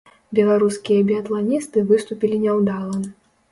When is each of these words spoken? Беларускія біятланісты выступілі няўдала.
Беларускія 0.37 1.03
біятланісты 1.09 1.85
выступілі 1.93 2.43
няўдала. 2.49 3.01